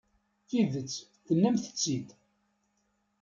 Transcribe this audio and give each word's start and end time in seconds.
Tidet, 0.47 0.91
tennamt-tt-id. 1.25 2.07